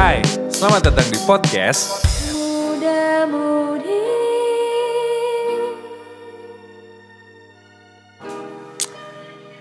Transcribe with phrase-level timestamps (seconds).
[0.00, 4.08] Hai, selamat datang di podcast Muda Mudi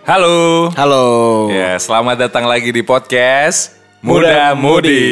[0.08, 0.72] Halo.
[0.80, 1.08] Halo.
[1.52, 5.04] Ya, selamat datang lagi di podcast Muda Muda Mudi.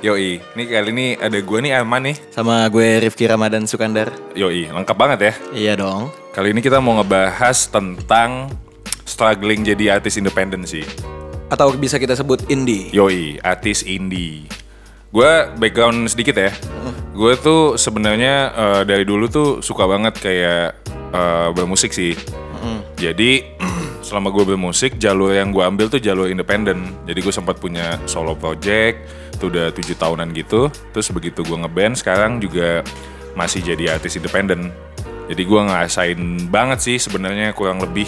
[0.00, 2.16] Yoi, ini kali ini ada gue nih Alman nih.
[2.32, 4.08] Sama gue Rifki Ramadan Sukandar.
[4.32, 5.32] Yoi, lengkap banget ya.
[5.52, 6.16] Iya dong.
[6.32, 8.48] Kali ini kita mau ngebahas tentang
[9.04, 11.19] struggling jadi artis independen sih.
[11.50, 12.88] Atau bisa kita sebut indie.
[12.94, 14.46] Yoi, artis indie.
[15.10, 16.54] Gue background sedikit ya.
[17.10, 20.78] Gue tuh sebenarnya eh, dari dulu tuh suka banget kayak
[21.10, 22.14] eh, bermusik sih.
[23.00, 23.42] Jadi
[24.06, 26.94] selama gue bermusik, jalur yang gue ambil tuh jalur independen.
[27.08, 30.68] Jadi gue sempat punya solo project, itu udah tujuh tahunan gitu.
[30.92, 32.84] Terus begitu gue ngeband, sekarang juga
[33.34, 34.70] masih jadi artis independen.
[35.32, 36.20] Jadi gue ngerasain
[36.52, 38.06] banget sih sebenarnya kurang lebih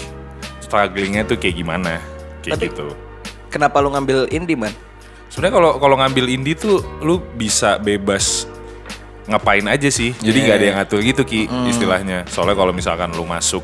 [0.60, 1.98] strugglingnya tuh kayak gimana,
[2.44, 2.88] kayak Tapi- gitu.
[3.52, 4.72] Kenapa lu ngambil indie man?
[5.28, 8.48] Sebenarnya kalau kalau ngambil indie tuh lu bisa bebas
[9.28, 10.16] ngapain aja sih.
[10.16, 10.44] Jadi Iya.
[10.44, 12.24] nggak ada yang ngatur gitu ki istilahnya.
[12.26, 13.60] Soalnya kalau misalkan lu masuk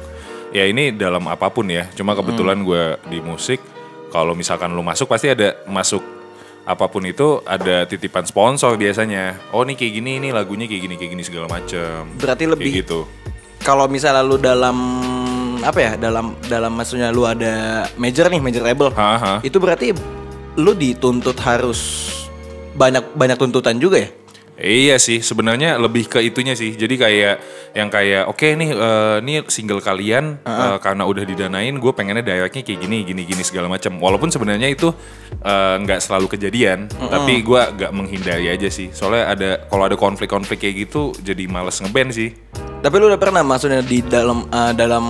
[0.48, 1.88] ya ini dalam apa pun ya.
[1.92, 3.58] Cuma kebetulan gue di musik
[4.08, 6.00] kalau misalkan lu masuk pasti ada masuk
[6.62, 9.40] apa pun itu ada titipan sponsor biasanya.
[9.50, 12.12] Oh nih kayak gini ini lagunya kayak gini kayak gini segala macem.
[12.16, 13.00] Berarti Kayak lebih gitu.
[13.58, 14.76] kalau misalnya lu dalam
[15.62, 15.92] apa ya?
[15.98, 18.88] Dalam dalam maksudnya lu ada major nih, major label.
[18.92, 19.40] Haha.
[19.42, 19.94] Itu berarti
[20.58, 22.10] lu dituntut harus
[22.74, 24.10] banyak banyak tuntutan juga ya?
[24.58, 26.74] Iya sih, sebenarnya lebih ke itunya sih.
[26.74, 27.34] Jadi kayak
[27.78, 32.66] yang kayak oke nih eh, nih single kalian eh, karena udah didanain, gue pengennya directnya
[32.66, 34.02] kayak gini, gini, gini segala macam.
[34.02, 34.90] Walaupun sebenarnya itu
[35.46, 38.90] eh, nggak selalu kejadian, tapi gue gak menghindari aja sih.
[38.90, 42.34] Soalnya ada kalau ada konflik-konflik kayak gitu, jadi males ngeband sih.
[42.82, 45.04] Tapi lu udah pernah maksudnya di dalam eh, dalam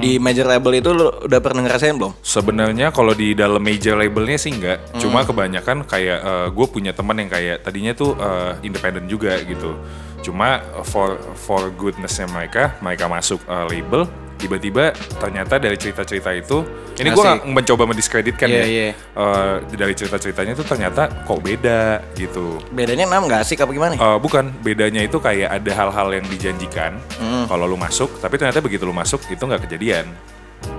[0.00, 2.12] di major label itu lu udah pernah ngerasain belum?
[2.22, 7.30] Sebenarnya kalau di dalam major labelnya sih enggak, cuma kebanyakan kayak gue punya teman yang
[7.30, 9.74] kayak tadinya tuh eh, independen juga gitu.
[10.22, 14.06] Cuma eh, for for goodnessnya mereka, mereka masuk eh, label,
[14.38, 16.62] tiba-tiba ternyata dari cerita-cerita itu,
[17.02, 18.88] ini gue mencoba mendiskreditkan Iya, ya, iya.
[18.94, 22.62] Eh, dari cerita-ceritanya tuh ternyata kok beda gitu.
[22.70, 23.98] Bedanya enam nggak asik apa gimana?
[23.98, 26.96] Eh, bukan, bedanya itu kayak ada hal-hal yang dijanjikan
[27.50, 30.06] kalau lu masuk, tapi ternyata begitu lu masuk itu nggak kejadian,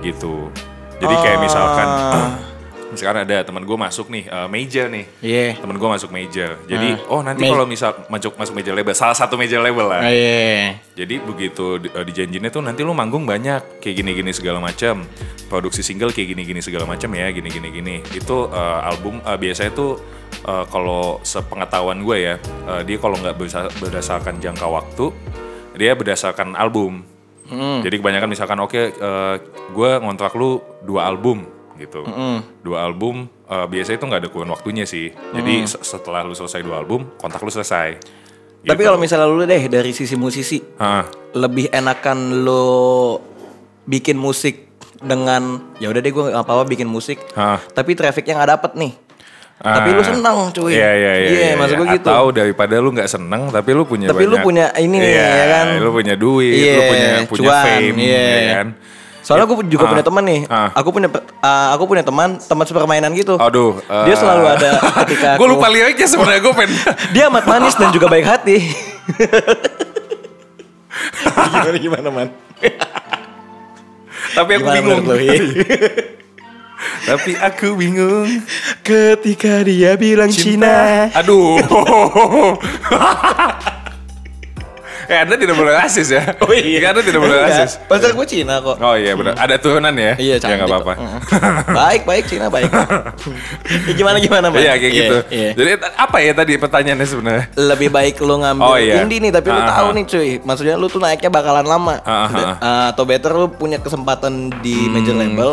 [0.00, 0.48] gitu.
[1.00, 1.88] Jadi kayak misalkan,
[2.90, 5.46] misalkan ada teman gue masuk nih eh, major nih, Iya.
[5.56, 6.58] temen gue masuk major.
[6.64, 7.10] Jadi, Ah.
[7.10, 10.02] oh nanti kalau misal masuk masuk major label, salah satu major label lah.
[10.02, 10.82] Ah, Iya.
[10.94, 15.06] Jadi begitu di- eh, dijanjinya tuh nanti lu manggung banyak kayak gini-gini segala macam.
[15.46, 17.96] Produksi single kayak gini-gini segala macam ya, gini-gini gini.
[18.10, 19.98] Itu eh, album eh, biasanya tuh
[20.40, 22.34] eh, kalau sepengetahuan gue ya,
[22.66, 23.38] eh, dia kalau nggak
[23.78, 25.10] berdasarkan jangka waktu,
[25.74, 27.06] dia berdasarkan album.
[27.50, 28.94] Jadi kebanyakan misalkan oke
[29.74, 31.42] gue ngontrak lu dua album
[31.80, 32.04] gitu.
[32.60, 35.08] Dua album eh, biasanya itu nggak ada kurun waktunya sih.
[35.10, 37.96] Jadi se- setelah lu selesai dua album, kontrak lu selesai.
[38.60, 38.84] Tapi Gitu.
[38.84, 41.08] kalau misalnya lu deh dari sisi musisi, Hah.
[41.32, 43.16] lebih enakan lo
[43.82, 47.56] bikin musik dengan ya udah deh gue apa apa bikin musik, Hah.
[47.66, 48.92] tapi trafficnya nggak dapet nih.
[49.60, 49.76] Ah.
[49.76, 50.72] Tapi lu seneng cuy.
[50.72, 51.28] Iya iya iya.
[51.28, 52.06] Iya, maksud gue gitu.
[52.06, 55.24] Atau daripada lu nggak seneng tapi lu punya Tapi lu banyak- punya ini nih, Iya,
[55.26, 55.66] ya kan?
[55.76, 58.24] Lu punya duit, lu Iya, punya punya cuan, fame, iya.
[58.24, 58.66] ya kan?
[59.20, 59.90] Soalnya gue juga Ah.
[59.90, 60.40] punya teman nih.
[60.46, 60.68] Ah.
[60.74, 63.36] Aku punya uh, aku punya teman teman sepermainan gitu.
[63.36, 63.78] Aduh.
[64.04, 64.70] Dia selalu ada
[65.04, 66.72] ketika Gue aku- lupa liriknya sebenarnya gue pengen.
[67.14, 68.56] Dia amat manis dan juga baik hati.
[71.50, 72.28] gimana gimana man?
[74.30, 75.04] tapi aku Gimana bingung.
[77.02, 78.28] tapi aku bingung.
[78.80, 81.08] Ketika dia bilang Cina.
[81.12, 81.60] Aduh.
[85.10, 86.22] Eh Anda tidak boleh rasis ya.
[86.46, 86.78] Oh iya.
[86.86, 87.82] Anda tidak boleh rasis.
[87.84, 88.78] Pacar gue Cina kok.
[88.78, 89.34] Oh iya benar.
[89.34, 90.14] Ada turunan ya?
[90.14, 90.92] Iya, Ya nggak cantik apa-apa.
[91.68, 92.70] baik, baik Cina baik.
[92.70, 94.62] ya, gimana gimana, Man?
[94.62, 95.16] Iya kayak Iya, gitu.
[95.28, 95.50] iya.
[95.52, 97.44] Jadi apa ya tadi pertanyaannya sebenarnya?
[97.56, 99.02] Lebih baik lu ngambil Oh, iya.
[99.02, 99.94] indie nih, tapi lu Ah, tahu ah.
[99.94, 100.30] nih cuy.
[100.40, 101.98] Maksudnya lu tuh naiknya bakalan lama.
[102.02, 105.22] Ah, uh, atau better lu punya kesempatan di major Hmm.
[105.26, 105.50] label.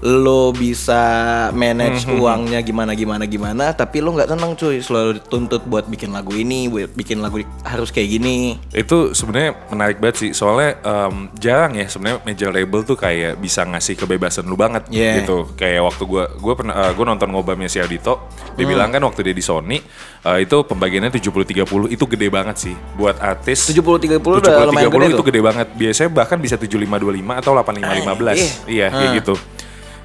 [0.00, 1.02] Lu bisa
[1.50, 4.80] manage Hmm, uangnya gimana gimana gimana, tapi lu nggak tenang cuy.
[4.80, 8.56] Selalu dituntut buat bikin lagu ini, buat bikin lagu harus kayak gini.
[8.70, 10.30] itu sebenarnya menarik banget sih.
[10.32, 15.20] Soalnya em, jarang ya sebenarnya major label tuh kayak bisa ngasih kebebasan lu banget Yeah.
[15.20, 15.52] gitu.
[15.54, 19.20] Kayak waktu gua gua pernah eh, gua nonton ngobamnya si Ardito dia bilang kan waktu
[19.22, 19.78] dia di Sony
[20.20, 23.68] eh, itu pembagiannya 70-30 itu gede banget sih buat artis.
[23.68, 25.26] 70-30 udah lumayan 70-30 gede itu tuh.
[25.26, 25.66] gede banget.
[25.70, 26.88] Biasanya bahkan bisa 75-25
[27.36, 29.16] atau 85-15 iya kayak Ah.
[29.16, 29.34] gitu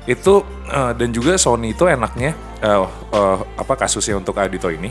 [0.05, 0.33] itu
[0.65, 2.77] eh, dan juga Sony itu enaknya eh,
[3.11, 4.89] eh, apa kasusnya untuk Ardito ini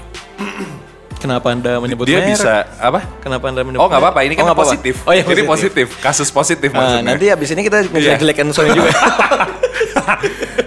[1.15, 2.37] Kenapa anda menyebut dia merek?
[2.37, 4.73] bisa apa Kenapa anda menyebut Oh nggak apa-apa, ini kan Oh, nggak apa-apa.
[4.73, 4.95] positif.
[5.03, 5.49] Oh iya Ini positif.
[5.49, 7.05] positif, kasus positif Nah, maksudnya.
[7.09, 7.89] nanti abis ini kita Iya.
[7.89, 8.93] ngejelek-jelekan Sony juga.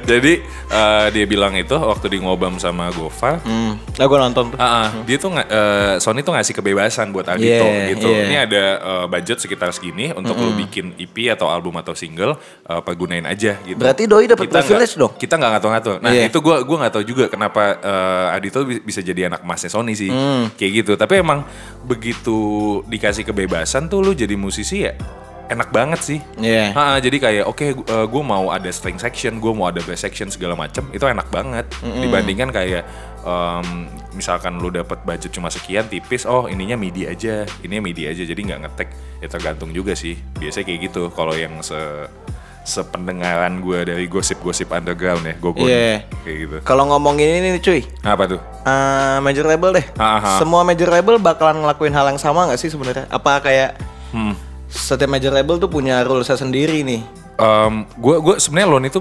[0.08, 3.76] Jadi eh, dia bilang itu waktu di ngobam sama Gofar, Hmm.
[3.94, 4.58] Nah, gue nonton tuh.
[4.58, 8.08] Ah, ah, dia tuh eh, Sony tuh ngasih kebebasan buat Adito Yeah, gitu.
[8.08, 8.24] yeah.
[8.24, 12.82] Ini ada eh, budget sekitar segini untuk lu bikin EP atau album atau single, eh,
[12.82, 13.76] pergunain aja gitu.
[13.76, 15.12] Berarti Doi dapat privilege nggak- dong?
[15.18, 15.96] Kita nggak ngatur-ngatur.
[16.00, 16.24] Nah Iya.
[16.26, 19.92] itu gua gua nggak tahu juga kenapa eh, Adito bi- bisa jadi anak emasnya Sony
[19.92, 20.56] sih, Hmm.
[20.56, 20.92] kayak gitu.
[20.96, 21.44] Tapi emang
[21.84, 22.38] begitu
[22.86, 24.96] dikasih kebebasan tuh lu jadi musisi ya
[25.48, 26.20] enak banget sih.
[26.36, 26.72] Iya.
[26.72, 30.54] Ha, jadi kayak oke gue mau ada string section, gue mau ada bass section segala
[30.54, 32.84] macem itu enak banget dibandingkan kayak
[33.22, 33.68] em,
[34.12, 38.38] misalkan lu dapat budget cuma sekian tipis, oh ininya MIDI aja, ininya MIDI aja, jadi
[38.38, 38.90] nggak ngetek.
[39.18, 40.16] Ya tergantung juga sih.
[40.36, 41.10] Biasanya kayak gitu.
[41.10, 41.76] Kalau yang se
[42.64, 46.04] sependengaran gue dari gosip-gosip underground ya, gue Iya.
[46.20, 46.56] kayak gitu.
[46.68, 48.40] Kalau ngomongin ini nih cuy, Apa tuh?
[48.62, 49.86] eh, major label deh.
[49.96, 50.36] Aha.
[50.36, 53.08] Semua major label bakalan ngelakuin hal yang sama nggak sih sebenarnya?
[53.08, 54.36] Apa kayak Hmm.
[54.68, 57.02] Setiap major label tuh punya rulesnya sendiri nih?
[57.98, 59.00] gue gue sebenarnya loan itu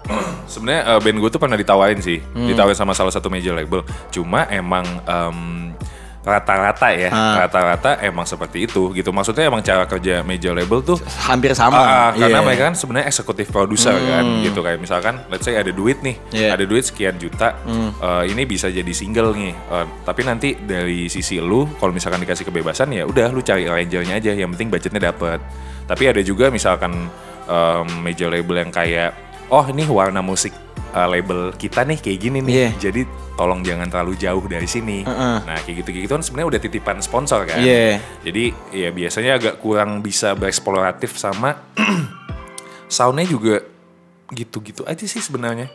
[0.52, 2.18] sebenarnya eh, band gue tuh pernah ditawarin sih.
[2.34, 3.82] Ditawarin sama salah satu major label.
[4.10, 5.38] Cuma emang em,
[6.26, 9.14] rata-rata ya rata-rata emang seperti itu gitu.
[9.14, 11.78] Maksudnya emang cara kerja major label tuh Hampir sama.
[11.78, 12.44] Ah, ah, karena Iya.
[12.44, 14.58] mereka kan sebenarnya eksekutif produser kan gitu.
[14.58, 16.58] Kayak misalkan let's say ada duit nih Iya.
[16.58, 17.54] ada duit sekian juta
[18.02, 19.54] eh, ini bisa jadi single nih.
[19.54, 24.18] Eh, tapi nanti dari sisi lu kalau misalkan dikasih kebebasan ya udah lu cari arrangernya
[24.18, 25.38] aja yang penting budgetnya dapet.
[25.86, 27.06] Tapi ada juga misalkan
[27.46, 29.14] em, major label yang kayak
[29.46, 30.50] oh ini warna musik
[30.96, 32.70] eh, label kita nih kayak gini nih Iya.
[32.80, 33.00] jadi
[33.34, 35.36] tolong jangan terlalu jauh dari sini Heeh.
[35.44, 38.00] nah kayak gitu kayak gitu kan sebenarnya udah titipan sponsor kan Iya.
[38.24, 41.60] jadi ya biasanya agak kurang bisa bereksploratif sama
[42.88, 43.60] soundnya juga
[44.28, 45.70] gitu-gitu aja sih sebenarnya.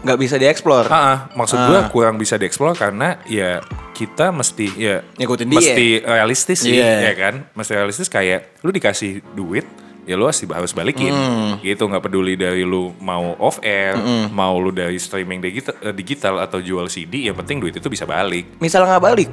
[0.00, 0.88] Nggak bisa dieksplor.
[0.88, 3.60] Ah, maksud gua kurang bisa dieksplor karena ya
[3.92, 5.56] kita mesti ya Ngikutin dia.
[5.58, 7.04] mesti realistis sih Iya.
[7.04, 9.68] ya kan, mesti realistis kayak lu dikasih duit
[10.04, 11.12] ya lu harus harus balikin.
[11.60, 13.96] Gitu nggak peduli dari lu mau off air
[14.30, 18.04] mau lu dari streaming digital, eh, digital atau jual CD yang penting duit itu bisa
[18.04, 18.46] balik.
[18.58, 19.28] Misal nggak balik,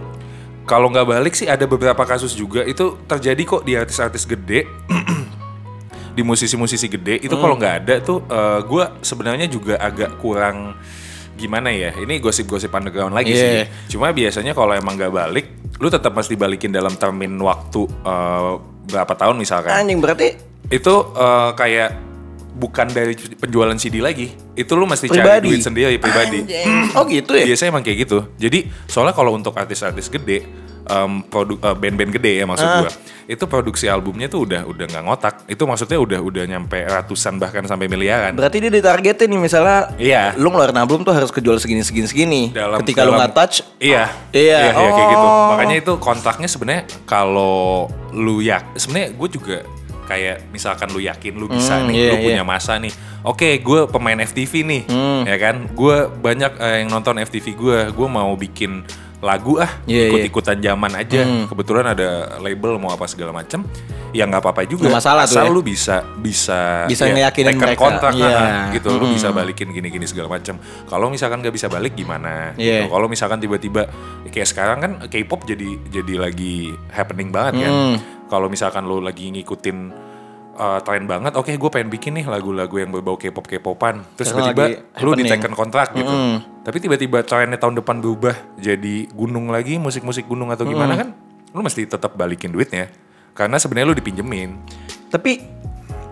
[0.64, 2.64] kalau nggak balik sih ada beberapa kasus juga.
[2.64, 4.64] Itu terjadi kok di artis-artis gede.
[6.18, 7.22] Di musisi-musisi gede.
[7.22, 8.26] Itu kalau nggak ada tuh
[8.66, 10.74] gue sebenarnya juga agak kurang
[11.38, 13.38] gimana ya ini gosip-gosip underground lagi Iya.
[13.38, 15.46] sih cuma biasanya kalau emang nggak balik
[15.78, 18.54] lu tetap mesti balikin dalam termin waktu eh,
[18.88, 20.34] berapa tahun misalkan anjing berarti
[20.70, 21.90] itu eh, kayak
[22.54, 25.48] bukan dari penjualan CD lagi itu lu mesti cari Pribadi.
[25.48, 26.42] duit sendiri pribadi
[26.92, 27.46] Oh gitu ya?
[27.46, 28.26] Biasanya emang kayak gitu.
[28.36, 30.42] Jadi soalnya kalau untuk artis-artis gede,
[30.84, 32.82] em, produk eh, band-band gede ya maksud Ah.
[32.82, 32.92] gua,
[33.28, 35.36] itu produksi albumnya tuh udah udah nggak ngotak.
[35.46, 38.34] Itu maksudnya udah udah nyampe ratusan bahkan sampai miliaran.
[38.34, 40.34] Berarti dia ditargetin nih misalnya Iya.
[40.34, 42.42] lu ngeluarin album tuh harus kejual segini segini segini.
[42.50, 45.28] Dalam- Ketika lu dalam- nggak touch, Iya, Iya, iya, kayak gitu.
[45.30, 45.48] oh.
[45.54, 49.58] Makanya itu kontraknya sebenarnya kalau lu ya, sebenarnya gue juga
[50.06, 52.26] kayak misalkan lu yakin lu bisa Hmm, nih, iya, lu iya.
[52.32, 52.94] punya masa nih.
[53.22, 55.28] Oke, gue pemain FTV nih, Hmm.
[55.28, 55.68] ya kan?
[55.70, 58.88] Gue banyak eh, yang nonton FTV gue, gue mau bikin
[59.18, 60.10] lagu ah, Iya, iya.
[60.14, 61.22] ikut-ikutan zaman aja.
[61.50, 63.66] Kebetulan ada label mau apa segala macem,
[64.14, 64.86] ya nggak apa-apa juga.
[64.86, 65.54] Nggak masalah tuh Asal ya.
[65.54, 67.82] lu bisa bisa Bisa ngeyakinin tekan mereka.
[67.82, 68.30] kontrak, Iya.
[68.30, 68.94] nah, gitu.
[68.94, 70.62] Lu bisa balikin gini-gini segala macam.
[70.86, 72.54] Kalau misalkan nggak bisa balik gimana?
[72.56, 72.86] Iya.
[72.86, 72.94] Gitu.
[72.94, 73.82] Kalau misalkan tiba-tiba
[74.30, 77.74] kayak sekarang kan K-pop jadi jadi lagi happening banget kan.
[77.74, 77.96] Hmm.
[78.28, 80.07] Kalau misalkan lu lagi ngikutin
[80.58, 84.04] uh, tren banget, oke gue pengen bikin nih lagu-lagu yang berbau K-pop K-popan.
[84.18, 84.66] Terus tiba-tiba
[85.00, 86.14] lu diteken kontrak gitu.
[86.66, 91.10] Tapi tiba-tiba trennya tahun depan berubah jadi gunung lagi, musik-musik gunung atau gimana kan?
[91.56, 92.92] Lu mesti tetap balikin duitnya.
[93.32, 94.58] Karena sebenarnya lu dipinjemin.
[95.08, 95.40] tapi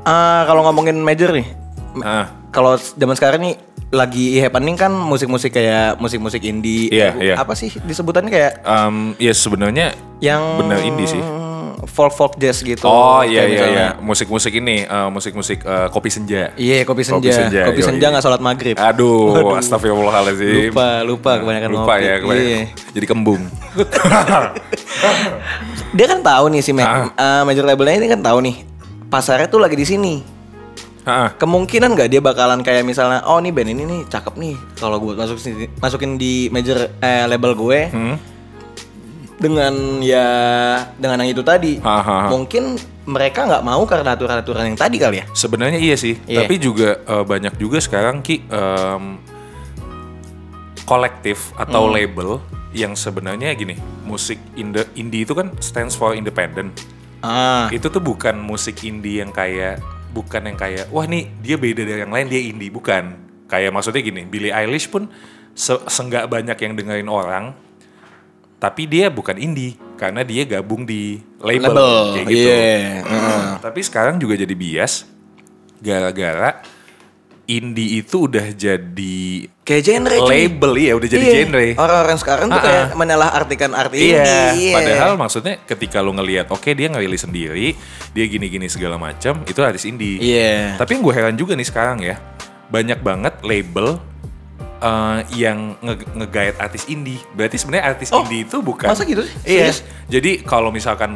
[0.05, 1.65] eh, kalau ngomongin major nih,
[1.95, 3.55] Nah, kalau zaman sekarang nih
[3.87, 6.91] lagi happening kan musik-musik kayak musik-musik indie.
[6.91, 7.35] Iya, Eh, iya.
[7.39, 11.23] Apa sih disebutannya kayak um, ya sebenarnya yang bener indie sih.
[11.85, 12.83] Folk folk jazz gitu.
[12.83, 16.51] Oh iya iya iya musik-musik ini eh, musik-musik eh, kopi senja.
[16.53, 17.21] Iya kopi senja.
[17.21, 18.75] Kopi senja, Kopi senja nggak sholat maghrib.
[18.75, 20.69] Aduh, astagfirullahaladzim.
[20.69, 22.03] Lupa lupa kebanyakan Lupa ngopi.
[22.03, 22.47] ya, kebanyakan.
[22.47, 22.61] Iya.
[22.91, 23.41] Jadi kembung.
[25.91, 27.07] Dia kan tahu nih si Ma- Ah.
[27.09, 28.55] eh, major labelnya ini kan tahu nih
[29.07, 30.13] pasarnya tuh lagi di sini.
[31.01, 31.29] Heeh.
[31.37, 35.13] Kemungkinan nggak dia bakalan kayak misalnya oh nih band ini nih cakep nih kalau gue
[35.13, 35.37] masuk
[35.77, 38.15] masukin di major eh, label gue Hmm.
[39.35, 40.27] Dengan ya
[40.95, 41.79] dengan yang itu tadi.
[41.83, 42.29] Ha, ha, ha.
[42.31, 45.25] Mungkin mereka nggak mau karena aturan-aturan yang tadi kali ya.
[45.31, 46.43] Sebenarnya iya sih, Iya.
[46.43, 49.03] tapi juga eh, banyak juga sekarang ki em,
[50.85, 51.93] kolektif atau Hmm.
[51.93, 52.29] label
[52.75, 56.75] yang sebenarnya gini, musik indie, indie itu kan stands for independent.
[57.25, 59.81] Ah, Itu tuh bukan musik indie yang kayak
[60.13, 63.17] bukan yang kayak wah nih dia beda dari yang lain dia indie bukan.
[63.45, 65.09] Kayak maksudnya gini, Billie Eilish pun
[65.55, 67.43] se senggak banyak yang dengerin orang
[68.65, 71.93] tapi dia bukan indie karena dia gabung di label, label.
[72.17, 72.49] kayak gitu.
[72.49, 72.65] Iya.
[73.05, 73.43] heeh.
[73.61, 75.05] Tapi sekarang juga jadi bias
[75.77, 76.65] gara-gara
[77.45, 81.33] indie itu udah jadi Kayak genre label ya, udah jadi Iya.
[81.45, 81.67] genre.
[81.77, 82.97] Orang-orang sekarang tuh Ah, kayak ah.
[82.97, 84.73] menelah artikan arti Iya, indie.
[84.73, 87.77] padahal maksudnya ketika lu ngelihat oke dia ngerilis sendiri,
[88.13, 90.17] dia gini-gini segala macam, itu artis indie.
[90.17, 90.73] Iya.
[90.77, 92.17] Tapi yang gue heran juga nih sekarang ya,
[92.65, 94.01] banyak banget label
[94.77, 97.19] eh, yang nge- nge-guide artis indie.
[97.31, 99.35] Berarti sebenarnya artis Oh, indie itu bukan masa gitu sih?
[99.45, 99.71] Iya.
[99.71, 99.79] Serius?
[100.07, 101.15] Jadi kalau misalkan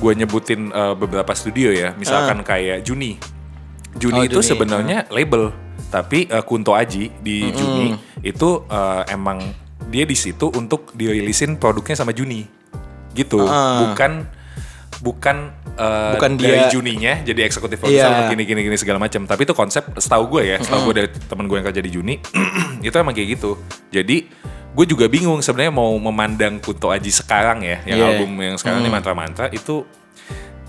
[0.00, 3.20] gue nyebutin eh, beberapa studio ya, misalkan kayak Juni.
[3.98, 5.50] Juni Oh, itu sebenarnya label,
[5.90, 7.92] tapi eh, Kunto Aji di Juni
[8.22, 9.42] itu eh, emang
[9.90, 12.46] dia di situ untuk dirilisin produknya sama Juni.
[13.10, 13.42] Gitu.
[13.42, 13.82] Ah.
[13.90, 14.24] Bukan
[15.00, 18.28] bukan eh, Bukan dari dia- Juninya jadi eksekutif produser Iya.
[18.28, 19.24] gini gini gini segala macam.
[19.24, 22.14] Tapi itu konsep setahu gue ya, setahu gue dari temen gue yang kerja di Juni
[22.84, 23.56] itu emang kayak gitu.
[23.88, 24.28] Jadi
[24.70, 28.06] gue juga bingung sebenarnya mau memandang Kunto Aji sekarang ya, yang Iya.
[28.14, 29.82] album yang sekarang ini mantra-mantra itu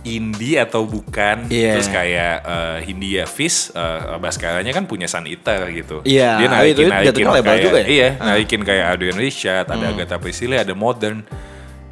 [0.01, 1.77] indie atau bukan Iya.
[1.77, 6.51] terus kayak eh, Hindia Fish uh, Baskaranya kan punya Sun Eater gitu Iya, dia oh,
[6.51, 7.85] naikin itu naikin jatuhnya label kayak juga ya?
[7.85, 8.09] iya Ah.
[8.09, 8.27] Hmm.
[8.33, 11.21] naikin kayak Adrian Richard ada Agatha Priscilla ada Modern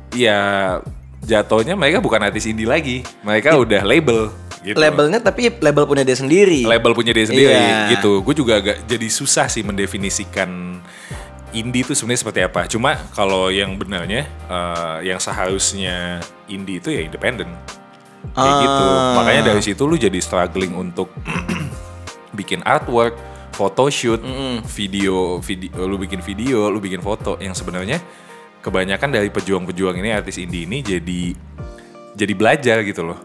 [0.09, 0.39] ya
[1.21, 6.13] jatuhnya mereka bukan artis indie lagi mereka udah label gitu Labelnya tapi label punya dia
[6.13, 6.67] sendiri.
[6.67, 7.95] label punya dia sendiri Iya.
[7.95, 8.19] gitu.
[8.19, 10.83] Gue juga agak jadi susah sih mendefinisikan
[11.55, 12.67] indie itu sebenarnya seperti apa.
[12.67, 17.47] Cuma kalau yang benarnya eh, yang seharusnya indie itu ya independen.
[18.35, 18.59] Kayak Ah.
[18.59, 18.85] gitu.
[19.15, 21.07] Makanya dari situ lu jadi struggling untuk
[22.35, 23.15] bikin artwork,
[23.51, 24.19] photoshoot,
[24.67, 28.03] video, video, lu bikin video, lu bikin foto yang sebenarnya
[28.69, 31.33] kebanyakan dari pejuang-pejuang ini artis indie ini jadi
[32.13, 33.19] jadi belajar gitu loh.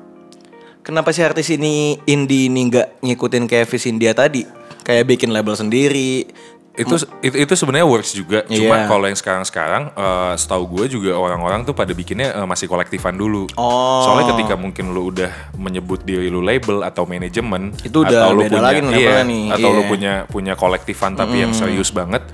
[0.81, 4.45] Kenapa sih artis ini indie ini nggak ngikutin kayak Vis India tadi?
[4.85, 6.29] Kayak bikin label sendiri.
[6.75, 6.91] itu
[7.23, 8.91] itu itu sebenarnya works juga cuma Iya.
[8.91, 9.95] kalau yang sekarang sekarang
[10.35, 14.03] setahu gue juga orang-orang tuh pada bikinnya eh, masih kolektifan dulu Oh.
[14.03, 18.43] soalnya ketika mungkin lu udah menyebut diri lu label atau manajemen Itu udah atau lu
[18.43, 19.91] beda punya lagi nih iya, nih, atau lu iya.
[19.95, 22.27] punya punya kolektifan tapi yang serius banget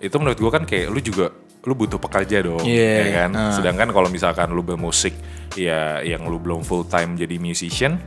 [0.00, 1.28] itu menurut gue kan kayak lu juga
[1.62, 3.30] lu butuh pekerja dong Iya, ya kan?
[3.38, 3.54] ah.
[3.54, 5.14] sedangkan kalau misalkan lu bermusik
[5.54, 8.02] ya yang lu belum full time jadi musician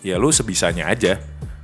[0.00, 1.18] ya lu sebisanya aja.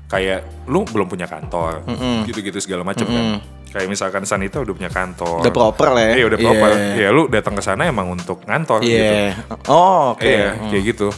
[0.09, 1.89] Kayak lu belum punya kantor
[2.29, 3.41] gitu-gitu segala macam kan.
[3.73, 5.41] Kayak misalkan Sanita udah punya kantor.
[5.41, 6.15] Udah proper lah ya.
[6.21, 6.71] iya udah proper.
[6.77, 6.93] Iya.
[7.01, 8.93] ya lu datang ke sana emang untuk ngantor gitu.
[8.93, 9.33] Iya.
[9.73, 10.21] Oh, oke.
[10.29, 11.09] iya kayak gitu.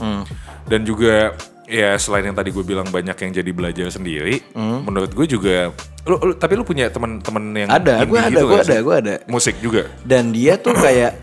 [0.65, 1.35] Dan juga
[1.67, 6.17] ya selain yang tadi gue bilang banyak yang jadi belajar sendiri menurut gue juga lu,
[6.23, 9.15] lu- tapi lu punya teman-teman yang Ada, gue ada, gitu gue ada, gue ada.
[9.27, 11.17] musik juga Dan dia tuh kayak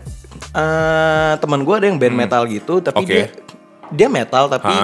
[0.50, 3.06] eh teman gue ada yang band metal gitu, tapi Hmm.
[3.06, 3.14] Oke.
[3.14, 3.26] dia
[3.92, 4.74] dia metal tapi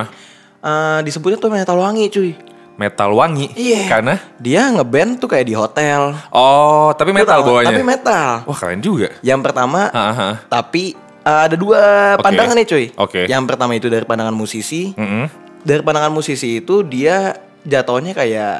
[0.58, 2.32] eh disebutnya tuh metal wangi cuy.
[2.74, 3.90] metal wangi Iya.
[3.90, 6.14] karena Dia ngeband tuh kayak di hotel.
[6.30, 8.30] oh tapi metal Tahu, bawahnya Tapi metal.
[8.44, 10.34] wah keren juga Yang pertama, Ah, ah.
[10.46, 11.82] tapi eh, ada dua
[12.14, 12.22] Oke.
[12.22, 12.84] pandangan nih cuy.
[12.94, 13.20] Oke.
[13.24, 14.94] Yang pertama itu dari pandangan musisi.
[14.94, 15.26] Mm-mm.
[15.60, 18.56] Dari pandangan musisi itu dia jatuhnya kayak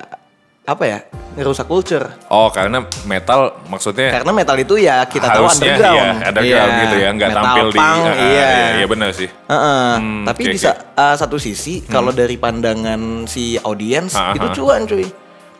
[0.65, 0.99] apa ya?
[1.31, 2.03] Ngerusak culture.
[2.29, 5.95] oh karena metal maksudnya Karena metal itu ya kita tahu underground.
[5.95, 6.83] iya, underground Iya.
[6.83, 8.51] gitu ya nggak Metal tampil di punk, ah, ah, iya.
[8.75, 9.91] iya benar sih Heeh.
[9.95, 14.45] Hmm, Tapi oke, di sa- uh, satu sisi kalau dari pandangan si audiens Ah, itu
[14.45, 14.53] ah.
[14.53, 15.07] cuan cuy.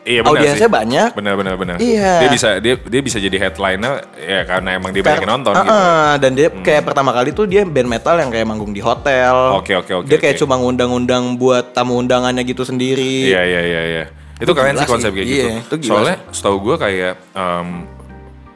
[0.01, 0.73] Iya benar Audiensnya sih.
[0.73, 1.09] banyak.
[1.11, 1.77] Benar benar benar.
[1.77, 2.13] Iya.
[2.19, 5.69] Dia bisa dia dia bisa jadi headliner ya karena emang dia banyak nonton Kar- gitu.
[5.69, 5.83] Hmm.
[5.83, 9.35] Heeh, dan dia kayak pertama kali tuh dia band metal yang kayak manggung di hotel.
[9.55, 10.41] Oke, oke, oke, Dia kayak oke.
[10.41, 13.27] cuma ngundang-undang buat tamu undangannya gitu sendiri.
[13.27, 14.03] Iya iya iya iya.
[14.37, 15.75] Itu Itu keren sih konsep kayak Iya, gitu.
[15.75, 17.13] itu Soalnya setahu gue kayak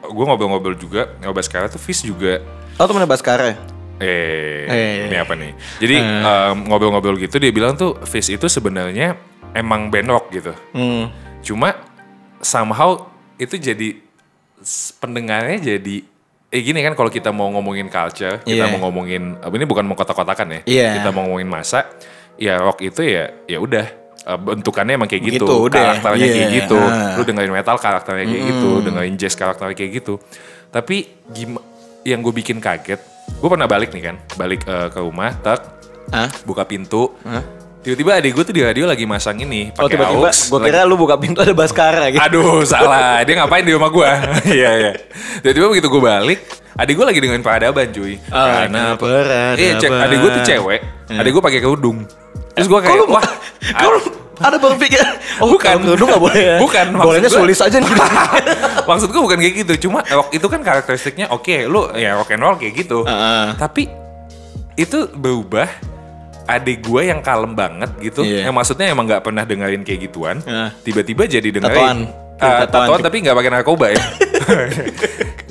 [0.04, 2.40] gue ngobrol-ngobrol juga ngobrol sekarang tuh Fis juga
[2.74, 3.56] Oh temennya Baskara ya?
[3.96, 5.06] eh, Eh.
[5.06, 5.52] ini apa nih?
[5.78, 9.14] Jadi em, ngobrol-ngobrol gitu dia bilang tuh Fis itu sebenarnya
[9.52, 10.50] emang band rock gitu.
[10.72, 11.06] Hmm.
[11.44, 11.76] Cuma
[12.40, 14.00] somehow itu jadi
[14.96, 15.96] pendengarnya jadi
[16.48, 18.70] eh gini kan kalau kita mau ngomongin culture, kita Iya.
[18.70, 20.60] mau ngomongin eh, ini bukan mau kotak-kotakan ya.
[20.64, 20.88] Iya.
[20.96, 21.84] Kita mau ngomongin masa,
[22.34, 23.84] ya rock itu ya ya udah
[24.24, 25.98] eh, bentukannya emang kayak gitu, Gitu, udah.
[25.98, 26.56] karakternya kayak Iya.
[26.62, 26.78] gitu.
[26.78, 27.12] Ah.
[27.18, 30.14] Lu dengerin metal karakternya kayak gitu, dengerin jazz karakternya kayak gitu.
[30.70, 30.96] Tapi
[32.04, 33.00] yang gue bikin kaget,
[33.34, 35.58] gue pernah balik nih kan, balik eh, ke rumah, tak
[36.08, 36.30] Hah?
[36.46, 37.18] buka pintu.
[37.84, 40.66] Tiba-tiba adik gue tuh di radio lagi masang ini Oh pakai tiba-tiba aux, gue lagi-
[40.66, 42.16] kira lu buka pintu ada Baskara gitu.
[42.18, 44.24] Aduh salah, dia ngapain di rumah gua?
[44.48, 44.92] Iya iya.
[45.38, 46.40] Tiba-tiba begitu gue balik,
[46.74, 48.16] adik gue lagi dengerin peradaban cuy.
[48.26, 49.60] Ah, Karena peradaban.
[49.60, 50.80] Iya, cek, adik gue tuh cewek,
[51.12, 51.98] adik gue pakai kerudung.
[52.56, 53.26] Terus gue kayak, wah,
[53.76, 54.00] kok lu
[54.34, 55.04] ada berpikir,
[55.38, 55.68] oh Bukan.
[55.68, 56.56] kalau kerudung gak boleh ya?
[56.58, 57.90] Bukan, Bolehnya sulis aja nih.
[58.82, 59.86] maksud gue bukan kayak gitu.
[59.86, 63.04] Cuma rock itu kan karakteristiknya, oke, lu ya rock and roll kayak gitu.
[63.04, 63.54] Heeh.
[63.54, 63.92] Tapi
[64.74, 65.68] itu berubah.
[66.44, 68.46] Adik gue yang kalem banget gitu, Iya.
[68.46, 70.68] yang maksudnya emang nggak pernah dengerin kayak gituan, Heeh.
[70.82, 71.64] tiba-tiba jadi Tatoan.
[71.64, 71.98] dengerin
[72.34, 72.68] Tatoan.
[72.68, 74.02] tatoan tapi nggak pakai narkoba ya.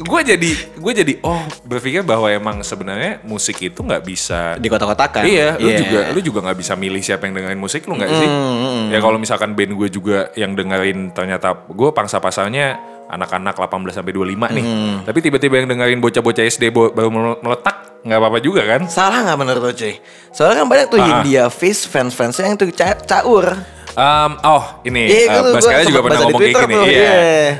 [0.03, 5.23] gue jadi gue jadi oh berpikir bahwa emang sebenarnya musik itu nggak bisa Di kota-kotakan.
[5.23, 5.77] Iya, lu Iya.
[5.79, 8.27] juga lu juga nggak bisa milih siapa yang dengerin musik lu nggak sih?
[8.27, 12.92] Mm, mm, Ya Ya kalau misalkan band gue juga yang dengerin ternyata gue pangsa pasarnya
[13.05, 14.65] anak-anak 18 sampai 25 nih.
[15.03, 18.81] Tapi tiba-tiba yang dengerin bocah-bocah SD baru meletak nggak apa-apa juga kan?
[18.85, 19.95] Salah nggak menurut lo cuy?
[20.29, 21.07] Soalnya kan banyak tuh Ah.
[21.19, 23.55] India Fish fans-fansnya yang tuh ca- caur.
[23.93, 26.75] Um, oh ini Iya, uh, Baskara juga pernah ngomong kayak gini.
[26.81, 26.89] Iya.
[26.89, 27.13] iya.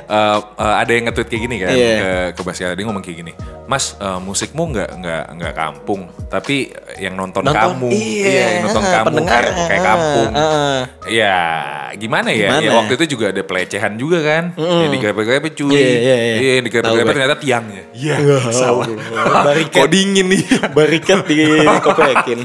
[0.10, 1.94] Uh, uh, ada yang nge-tweet kayak gini kan Iya.
[1.94, 3.34] ke ke Baskara dia ngomong kayak gini.
[3.70, 8.84] Mas, uh, musikmu nggak nggak nggak kampung, tapi yang nonton, Nonton, kamu, iya, yang nonton
[8.84, 10.32] ah, kamu pendengar, kayak, kayak kampung.
[10.34, 10.82] ah.
[11.06, 11.38] Ya
[11.96, 12.50] gimana ya?
[12.50, 12.66] Gimana?
[12.66, 14.44] Ya waktu itu juga ada pelecehan juga kan.
[14.58, 15.70] Ya digrepet-grepet cuy.
[15.70, 16.36] Iya, iya, iya.
[16.36, 17.14] Iya, Tahu digrepet-grepet gue.
[17.14, 17.84] ternyata tiangnya.
[17.94, 18.16] Iya,
[18.50, 18.88] salah.
[19.74, 20.44] Kok dingin nih.
[20.74, 21.38] Barikat di
[21.86, 22.42] kopekin.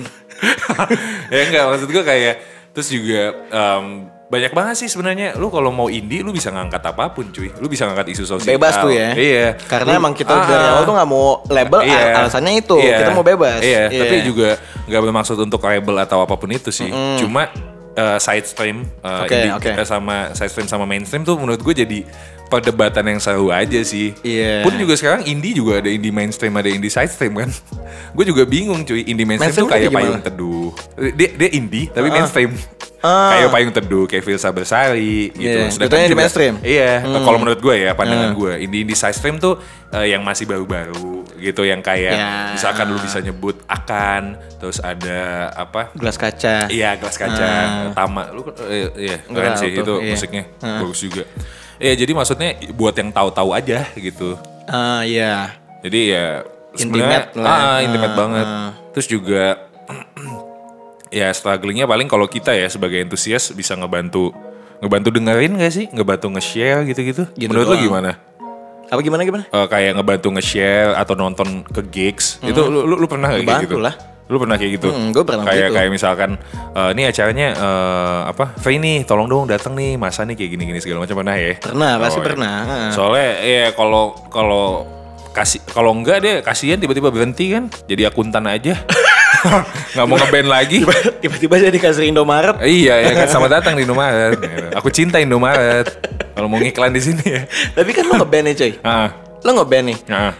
[1.34, 2.34] ya enggak maksud gue kayak
[2.78, 3.84] terus juga em,
[4.24, 7.66] banyak banget sih sebenarnya lu kalau mau indie lu bisa ngangkat apa pun cuy lu
[7.66, 9.10] bisa ngangkat isu sosial Bebas tuh ya.
[9.12, 11.98] iya Karena Lu- emang kita Ah, dari awal tuh nggak mau label, Iya.
[12.14, 12.98] al- alasannya itu Iya.
[12.98, 13.58] kita mau bebas.
[13.58, 13.98] Iya, Iya.
[13.98, 14.48] tapi juga
[14.84, 16.86] nggak bermaksud untuk label atau apa pun itu sih.
[17.18, 17.48] Cuma
[17.98, 21.74] eh, side stream eh, Oke, indie- eh, sama side stream sama mainstream tuh menurut gue
[21.76, 22.00] jadi
[22.48, 24.16] perdebatan yang seru aja sih.
[24.22, 24.64] Iya.
[24.64, 27.50] Pun juga sekarang indie juga ada indie mainstream, ada indie side stream kan.
[28.16, 30.70] gue juga bingung cuy, indie mainstream, Mainstream tuh kayak payung teduh.
[31.12, 32.56] Dia dia indie tapi mainstream.
[32.98, 33.30] Ah.
[33.30, 35.44] Kayak payung teduh, kayak Filsa Bersari gitu.
[35.44, 36.54] Iya, Sedangkan jatuhnya di juga- mainstream?
[36.64, 37.22] Iya, Hmm.
[37.22, 39.60] kalau menurut gue ya pandangan gue, indie indie side stream tuh
[39.92, 42.52] eh, yang masih baru-baru gitu, yang kayak Ya.
[42.52, 45.20] misalkan lu bisa nyebut akan, terus ada
[45.52, 45.88] apa?
[45.92, 46.66] gelas kaca.
[46.68, 47.50] Iya gelas kaca,
[47.92, 50.10] Tama, lu eh, iya keren sih itu iya.
[50.10, 51.22] musiknya bagus juga.
[51.76, 54.34] Iya jadi maksudnya buat yang tahu-tahu aja gitu.
[54.64, 55.54] Ah iya.
[55.80, 56.42] Jadi ya
[56.74, 57.48] Intimate lah.
[57.48, 58.46] ah, intimate Ah, banget.
[58.46, 58.70] ah.
[58.92, 59.44] Terus juga
[61.10, 64.30] ya strugglingnya paling kalau kita ya sebagai entusias bisa ngebantu
[64.78, 65.86] ngebantu dengerin gak sih?
[65.88, 67.24] Ngebantu nge-share gitu-gitu.
[67.32, 67.84] Gitu Menurut lu doang.
[67.84, 68.10] gimana?
[68.88, 69.44] Apa gimana gimana?
[69.46, 72.40] Eh, kayak ngebantu nge-share atau nonton ke gigs.
[72.40, 73.78] Itu lu, lu, lu pernah kayak gitu?
[73.78, 73.92] lah.
[74.28, 74.88] Lu pernah kayak gitu?
[74.92, 75.76] Hmm, gua pernah kayak gitu.
[75.76, 76.30] kayak misalkan
[76.72, 78.56] eh, ini acaranya eh, apa?
[78.56, 81.52] Free nih, tolong dong datang nih, masa nih kayak gini-gini segala macam pernah ya?
[81.56, 82.56] Pernah, pasti Oh, pernah.
[82.58, 82.68] iya.
[82.68, 82.90] Heeh.
[82.92, 84.66] Soalnya ya kalau kalau
[85.28, 88.74] kasih kalau enggak deh kasihan tiba-tiba berhenti kan jadi akuntan aja
[89.92, 90.78] nggak mau ngeband lagi
[91.18, 92.58] Tiba-tiba jadi kasih Indomaret.
[92.60, 94.38] iya ya kan sama datang di Indomaret
[94.72, 95.86] aku cinta Indomaret
[96.32, 98.72] kalau mau ngiklan di sini ya Tapi kan lo ngeband nih cuy.
[98.80, 99.08] ah
[99.40, 99.98] Lo ngeband nih.
[100.08, 100.32] ah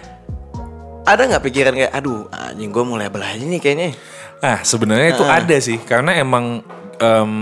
[1.05, 3.97] Ada nggak pikiran kayak, aduh anjing gue mau label aja nih kayaknya.
[4.39, 6.63] ah sebenarnya itu ada sih karena emang
[6.97, 7.33] em,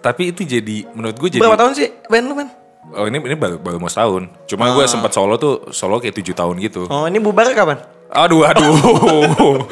[0.00, 2.48] tapi itu jadi menurut gue jadi Berapa tahun sih band lu man?
[2.90, 6.32] oh ini ini baru, baru mau setahun cuma gue sempat solo tuh solo kayak tujuh
[6.32, 7.78] tahun gitu Oh ini bubar kapan?
[8.10, 8.66] Aduh, aduh.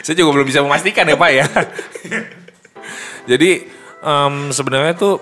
[0.00, 1.44] Saya juga belum bisa memastikan ya Pak ya.
[3.28, 3.50] Jadi
[4.00, 5.20] em, sebenarnya tuh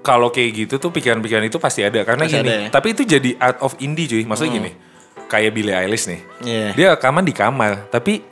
[0.00, 2.46] kalau kayak gitu tuh pikiran-pikiran itu pasti ada karena Pasti gini.
[2.46, 2.68] ada ya?
[2.70, 4.22] Tapi itu jadi art of indie cuy.
[4.22, 4.70] Maksudnya gini.
[5.26, 6.20] Kayak Billie Eilish nih.
[6.46, 6.68] Iya.
[6.78, 8.22] Dia rekaman di kamar, tapi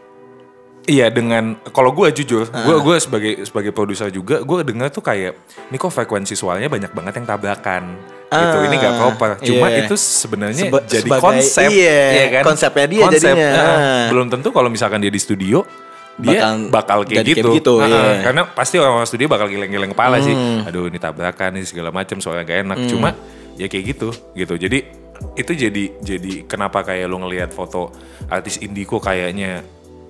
[0.84, 5.32] Iya dengan kalau gue jujur, gue gue sebagai sebagai produser juga, gue dengar tuh kayak
[5.66, 7.96] ini kok frekuensi suaranya banyak banget yang tabrakan,
[8.28, 8.56] gitu.
[8.62, 9.30] Ini gak Ah, proper.
[9.40, 9.80] Cuma iya.
[9.80, 12.42] itu sebenarnya Seba- jadi sebagai- konsep, iya, kan?
[12.44, 13.48] konsepnya dia Konsep, jadinya.
[13.50, 14.06] nah, Ah.
[14.12, 15.64] belum tentu kalau misalkan dia di studio
[16.14, 17.98] dia Bakal bakal, kayak jadi kayak gitu, Nah, iya.
[17.98, 18.22] Hmm.
[18.22, 20.36] karena pasti orang-orang studio bakal geleng-geleng kepala sih.
[20.62, 22.78] Aduh ini tabrakan nih segala macam soalnya gak enak.
[22.86, 23.16] Cuma
[23.56, 24.54] ya kayak gitu, gitu.
[24.54, 24.78] Jadi
[25.32, 27.88] itu jadi jadi kenapa kayak lu ngelihat foto
[28.28, 29.64] artis indie kok kayaknya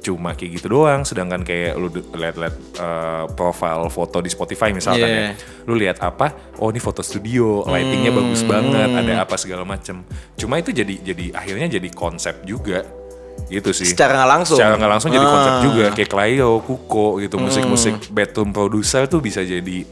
[0.05, 5.21] cuma kayak gitu doang sedangkan kayak lu lihat-lihat eh, profile foto di Spotify misalkan Iya.
[5.25, 5.33] ya
[5.65, 8.21] lu lihat apa oh ini foto studio lightingnya Hmm.
[8.21, 12.85] bagus banget ada apa segala macem cuma itu jadi jadi akhirnya jadi konsep juga
[13.47, 14.57] gitu sih Secara nggak langsung.
[14.57, 15.63] secara nggak langsung jadi konsep Ah.
[15.63, 17.45] juga kayak Klayo, Kuko gitu Hmm.
[17.45, 19.83] musik-musik bedroom producer tuh bisa jadi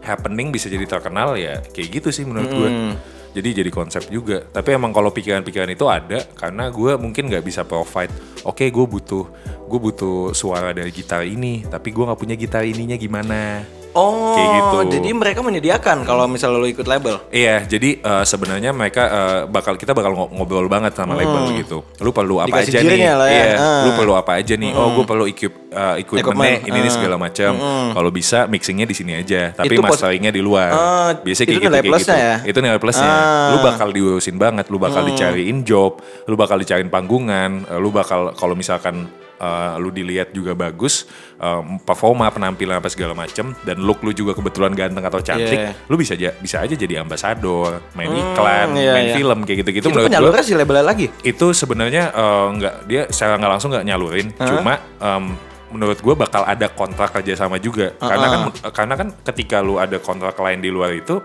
[0.00, 2.94] happening bisa jadi terkenal ya kayak gitu sih menurut gue Hmm.
[3.38, 4.42] Jadi jadi konsep juga.
[4.50, 8.10] Tapi emang kalau pikiran-pikiran itu ada karena gue mungkin nggak bisa provide
[8.44, 9.24] oke gue butuh
[9.68, 14.48] gue butuh suara dari gitar ini tapi gue nggak punya gitar ininya gimana Oh, Kayak
[14.54, 14.78] gitu.
[14.94, 17.18] jadi mereka menyediakan kalau misalnya lo ikut label.
[17.28, 21.82] Iya, jadi eh, sebenarnya mereka eh, bakal kita bakal ngo- ngobrol banget sama label gitu.
[21.98, 22.62] Lu perlu apa Hmm.
[22.62, 23.10] Dikasih aja nih?
[23.10, 23.34] lah ya.
[23.34, 23.82] Iya, Ah.
[23.82, 24.70] lu perlu apa aja nih?
[24.70, 26.94] Oh, gue perlu equip eh, equipmentnya Equipment, ini nih ah.
[26.94, 27.52] segala macam.
[27.90, 30.70] Kalau bisa mixingnya di sini aja, tapi Itu masteringnya di luar.
[30.70, 32.24] Ah, Biasanya itu kayak gitu nilai kayak plusnya gitu.
[32.24, 32.36] ya?
[32.44, 33.04] Itu nilai plusnya.
[33.04, 33.16] Ah.
[33.18, 33.48] Hmm.
[33.48, 38.32] Lu bakal diurusin banget, lu bakal dicariin job, lu bakal dicariin panggungan, eh, lu bakal
[38.32, 41.06] kalau misalkan eh, lu dilihat juga bagus,
[41.38, 45.72] eh, performa, penampilan apa segala macam, dan look lu juga kebetulan ganteng atau cantik, Iya.
[45.88, 49.16] lu bisa aja bisa aja jadi ambasador, main iklan, iya, main iya.
[49.16, 49.88] film kayak gitu-gitu.
[49.88, 51.06] Itu penyalurnya si labelnya lagi.
[51.24, 55.24] itu sebenarnya eh, nggak dia secara nggak langsung nggak nyalurin, cuma em,
[55.68, 58.40] menurut gue bakal ada kontrak kerjasama juga, karena kan
[58.72, 61.20] karena kan ketika lu ada kontrak lain di luar itu,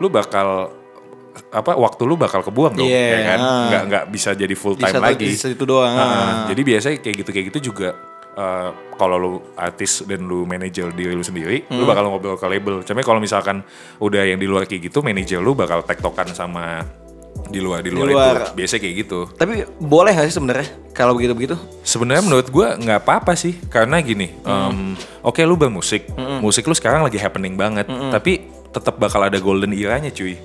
[0.00, 0.75] lu bakal
[1.48, 3.38] apa waktu lu bakal kebuang dong, Iya, ya kan?
[3.38, 3.66] ah.
[3.66, 5.24] Nggak nggak bisa jadi full Di time lagi.
[5.24, 6.34] di situ doang, Ah, ah.
[6.46, 7.88] Jadi biasanya kayak gitu kayak gitu juga
[8.32, 12.80] eh, kalau lu artis dan lu manajer diri lu sendiri, lu bakal ngobrol ke label.
[12.82, 13.64] Cuma kalau misalkan
[13.96, 16.84] udah yang di luar kayak gitu, manajer lu bakal tektokan sama
[17.46, 18.34] di luar di luar, luar.
[18.42, 18.52] itu.
[18.54, 19.18] Biasanya kayak gitu.
[19.30, 21.56] Tapi boleh gak sih sebenarnya kalau begitu-begitu?
[21.80, 26.04] Sebenarnya menurut gua nggak apa-apa sih, karena gini, em, oke lu bermusik,
[26.38, 30.36] musik lu sekarang lagi happening banget, tapi tetap bakal ada golden era-nya cuy.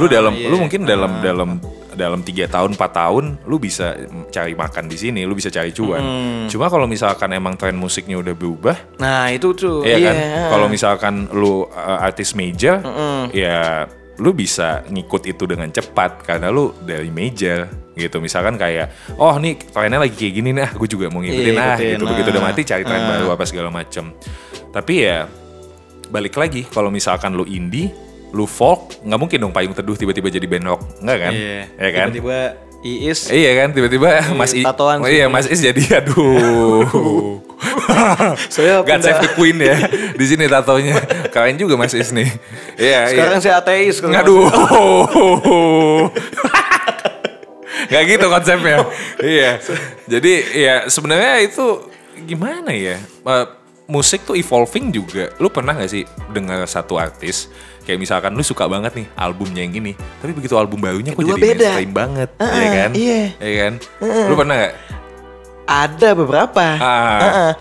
[0.00, 1.60] Lu dalam, lu mungkin dalam dalam
[1.96, 3.96] dalam tiga tahun, 4 tahun, lu bisa
[4.28, 6.04] cari makan di sini, lu bisa cari cuan.
[6.46, 9.80] Cuma kalau misalkan emang tren musiknya udah berubah, Nah itu tuh.
[9.82, 10.16] Iya kan?
[10.52, 12.84] Kalau misalkan lu uh, artis major,
[13.32, 18.20] ya lu bisa ngikut itu dengan cepat karena lu dari major gitu.
[18.20, 21.64] Misalkan kayak, oh nih trennya lagi kayak gini nih, ah gue juga mau ngikutin Iya,
[21.64, 22.04] ah gitu.
[22.04, 22.48] Begitu udah ah.
[22.52, 24.12] mati cari tren baru apa segala macem.
[24.72, 25.24] Tapi ya
[26.12, 27.92] balik lagi kalau misalkan lu indie,
[28.34, 31.32] lu folk, nggak mungkin dong payung teduh tiba-tiba jadi band rock, nggak kan?
[31.32, 32.06] Iya kan?
[32.10, 32.38] Tiba-tiba
[32.86, 33.20] Iis.
[33.34, 34.08] Iya kan tiba-tiba
[34.38, 35.32] Mas I, tatoan oh, iya sih.
[35.32, 37.40] Mas Is jadi aduh.
[38.52, 39.76] Saya God pindah- save the Queen ya
[40.14, 41.00] di sini tatonya.
[41.34, 42.28] Keren juga Mas Is nih.
[42.78, 43.42] Iya, Sekarang iya.
[43.42, 43.98] saya ateis.
[43.98, 44.46] kalau Aduh.
[47.86, 48.86] Gak gitu konsepnya.
[49.22, 49.58] iya.
[50.06, 51.86] Jadi ya sebenarnya itu
[52.26, 52.98] gimana ya?
[53.02, 53.46] Eh,
[53.86, 55.30] musik tuh evolving juga.
[55.42, 57.48] Lu pernah gak sih dengar satu artis
[57.86, 61.38] kayak misalkan lu suka banget nih albumnya yang gini, tapi begitu album barunya kok jadi
[61.38, 61.54] beda.
[61.62, 62.90] mainstream banget, Ah, iya kan?
[62.92, 63.20] iya.
[63.38, 63.72] Iya kan?
[64.26, 64.74] Lu pernah gak?
[65.64, 66.64] Ada beberapa.
[66.76, 67.18] Ah.
[67.20, 67.52] Heeh.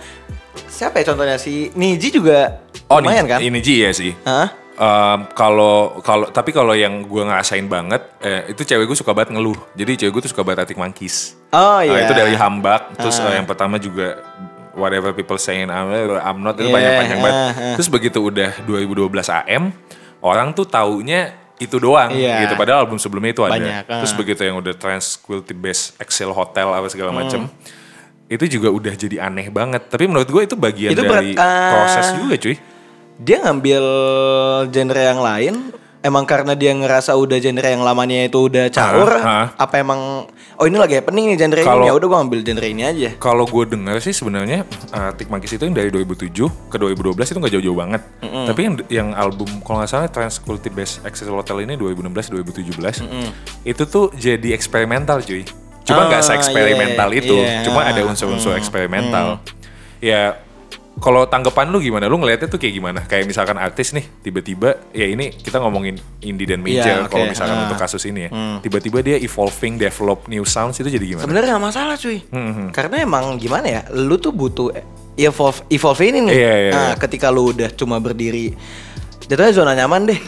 [0.67, 3.39] Siapa ya contohnya si Niji juga Oh, lumayan ini, kan?
[3.39, 4.13] ini Ji ya sih.
[4.21, 4.49] Hah?
[4.75, 9.31] Em, kalau kalau tapi kalau yang gue ngerasain banget eh, itu cewek gue suka banget
[9.31, 9.55] ngeluh.
[9.71, 11.33] Jadi cewek gue tuh suka banget Arctic Monkeys.
[11.49, 12.03] Oh Nah, iya.
[12.03, 12.93] itu dari Hambak.
[12.95, 14.19] Terus eh, yang pertama juga
[14.75, 17.33] whatever people saying I'm, I'm not itu Iya, banyak panjang banget.
[17.33, 17.75] ah, ah.
[17.79, 19.63] Terus begitu udah 2012 AM,
[20.25, 22.49] orang tuh taunya itu doang Iya.
[22.49, 22.53] gitu.
[22.57, 23.55] Padahal album sebelumnya itu ada.
[23.55, 24.01] Banyak, ah.
[24.03, 27.19] Terus begitu yang udah Trans Quality Best Excel Hotel apa segala Hmm.
[27.21, 27.41] macem
[28.25, 29.87] itu juga udah jadi aneh banget.
[29.87, 31.71] Tapi menurut gue itu bagian Itu dari ah.
[31.71, 32.57] proses juga cuy.
[33.15, 33.83] Dia ngambil
[34.67, 35.53] genre yang lain
[36.05, 39.45] emang karena dia ngerasa udah genre yang lamanya itu udah caur Ah, ah.
[39.57, 42.61] apa emang oh ini lagi happening nih genre Kalau- ini ya udah gua ambil genre
[42.63, 43.09] ini aja.
[43.17, 46.29] Kalau gue dengar sih sebenarnya uh, Arctic Monkeys itu yang dari 2007
[46.69, 48.01] ke 2012 itu nggak jauh-jauh banget.
[48.21, 53.01] Tapi yang yang album kalau nggak salah Transculty Best Access Hotel ini 2016-2017
[53.65, 55.41] itu tuh jadi eksperimental cuy.
[55.81, 57.61] Cuma nggak Ah, se-eksperimental iya, itu, iya.
[57.61, 59.41] cuma ada unsur-unsur eksperimental.
[59.99, 60.37] Ya
[60.95, 62.07] kalau tanggapan lu gimana?
[62.07, 62.99] Lu ngeliatnya tuh kayak gimana?
[63.03, 67.31] Kayak misalkan artis nih tiba-tiba ya ini kita ngomongin indie dan major Iya, kalau oke.
[67.35, 67.63] misalkan Ah.
[67.67, 68.29] untuk kasus ini ya.
[68.59, 71.23] Tiba-tiba dia evolving, develop new sounds itu jadi gimana?
[71.23, 72.19] Sebenarnya nggak masalah cuy.
[72.31, 74.71] Hmm, Karena emang gimana ya, lu tuh butuh
[75.15, 76.33] evolve evolve ini nih.
[76.33, 76.95] Iya, iya, nah, iya.
[76.97, 78.55] ketika lu udah cuma berdiri
[79.21, 80.19] jatuhnya zona nyaman deh.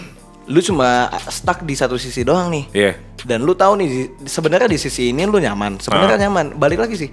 [0.47, 2.63] Lu cuma stuck di satu sisi doang nih.
[2.71, 2.91] Iya.
[3.23, 3.87] Dan lu tahu nih
[4.23, 5.75] sebenarnya di sisi ini lu nyaman.
[5.77, 6.23] Sebenarnya Ah.
[6.23, 6.45] nyaman.
[6.55, 7.09] Balik lagi sih.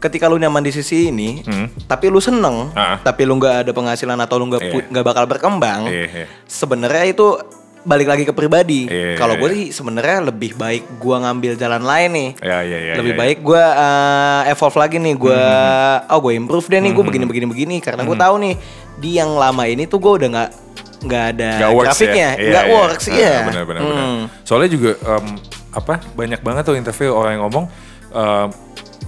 [0.00, 1.44] Ketika lu nyaman di sisi ini,
[1.84, 2.96] tapi lu seneng, Ah.
[2.98, 4.82] tapi lu nggak ada penghasilan atau lu nggak Iya.
[4.88, 6.26] nggak bakal berkembang, Iya, iya.
[6.44, 7.36] sebenarnya itu
[7.80, 8.84] balik lagi ke pribadi.
[8.86, 9.56] Iya, Kalau iya, gue iya.
[9.58, 13.22] sih sebenarnya lebih baik gua ngambil jalan lain nih Ya, ya, ya, lebih ya, ya.
[13.22, 13.64] baik gue
[14.46, 16.08] evolve lagi nih gue Hmm.
[16.08, 18.54] oh gue improve deh nih gue begini begini begini karena gue tahu nih
[18.96, 20.50] di yang lama ini tuh gue udah nggak
[21.02, 22.44] nggak ada Nggak works grafiknya ya?
[22.46, 22.74] Nggak iya.
[22.74, 23.96] works Ah, iya Benar benar benar.
[23.96, 24.20] Hmm.
[24.44, 25.26] Soalnya juga em,
[25.70, 27.64] apa banyak banget tuh interview orang yang ngomong
[28.12, 28.48] em,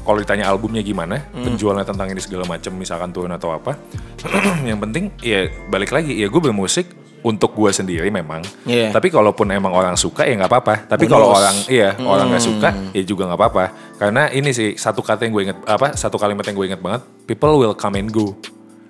[0.02, 1.46] kalau ditanya albumnya gimana, Hmm.
[1.46, 3.78] penjualannya tentang ini segala macam, misalkan turun atau apa.
[4.68, 6.86] yang penting ya balik lagi ya gue bermusik
[7.22, 8.42] untuk gue sendiri memang.
[8.66, 8.90] Iya.
[8.90, 10.74] Tapi kalaupun emang orang suka ya nggak apa-apa.
[10.90, 13.64] Tapi kalau orang iya orang nggak suka ya juga nggak apa-apa.
[13.94, 17.06] Karena ini sih satu kata yang gue inget apa satu kalimat yang gue inget banget.
[17.30, 18.34] People will come and go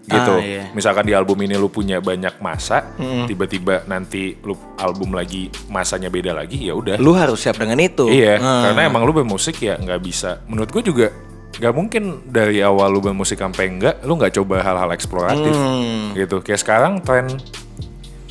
[0.03, 0.33] gitu.
[0.35, 0.67] Ah, iya.
[0.71, 2.91] Misalkan di album ini lu punya banyak masa,
[3.25, 6.99] tiba-tiba nanti lu album lagi masanya beda lagi, ya udah.
[6.99, 8.63] lu harus siap dengan itu Iya, Hmm.
[8.67, 10.43] karena emang lu bermusik ya nggak bisa.
[10.45, 11.07] Menurut gue juga
[11.53, 16.13] nggak mungkin dari awal lu bermusik sampai enggak, lu nggak coba hal-hal eksploratif Hmm.
[16.13, 16.41] gitu.
[16.41, 17.31] Kayak sekarang tren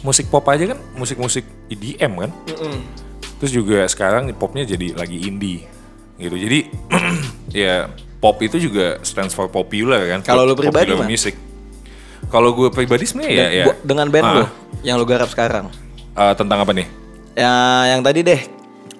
[0.02, 2.32] musik pop aja kan, musik-musik EDM kan.
[3.38, 5.66] Terus juga sekarang popnya jadi lagi indie
[6.18, 6.36] gitu.
[6.36, 6.60] Jadi
[7.64, 10.22] ya pop itu juga stands for popular kan.
[10.22, 11.34] Kalau lu pribadi, music.
[12.28, 14.46] Kalau gue pribadi sebenarnya ya, ya dengan band Ah, lu
[14.82, 15.72] yang lu garap sekarang
[16.12, 16.88] eh, tentang apa nih?
[17.32, 17.54] ya
[17.88, 18.42] yang tadi deh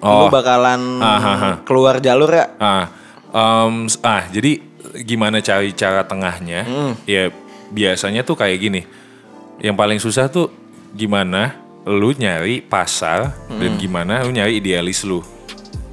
[0.00, 0.26] Oh.
[0.26, 1.54] lu bakalan Ah, ah, ah.
[1.62, 2.90] keluar jalur ya Ah,
[3.86, 4.58] s- ah jadi
[5.02, 6.66] gimana cari cara tengahnya?
[6.66, 6.92] Hmm.
[7.04, 7.30] Ya
[7.70, 8.82] biasanya tuh kayak gini.
[9.56, 10.50] Yang paling susah tuh
[10.92, 13.56] gimana lu nyari pasar Hmm.
[13.56, 15.22] dan gimana lu nyari idealis lu.